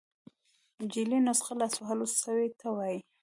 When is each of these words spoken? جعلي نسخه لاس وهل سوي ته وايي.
جعلي 0.91 1.19
نسخه 1.27 1.53
لاس 1.59 1.73
وهل 1.81 1.99
سوي 2.21 2.47
ته 2.59 2.67
وايي. 2.77 2.99